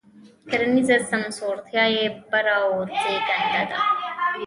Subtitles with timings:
[0.49, 3.77] کرنیزه سمسورتیا یې بره او زېږنده ده.